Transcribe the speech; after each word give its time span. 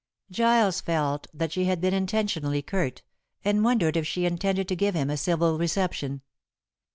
Giles 0.31 0.81
felt 0.81 1.27
that 1.31 1.51
she 1.51 1.65
had 1.65 1.79
been 1.79 1.93
intentionally 1.93 2.63
curt, 2.63 3.03
and 3.45 3.63
wondered 3.63 3.95
if 3.95 4.07
she 4.07 4.25
intended 4.25 4.67
to 4.69 4.75
give 4.75 4.95
him 4.95 5.11
a 5.11 5.15
civil 5.15 5.59
reception. 5.59 6.21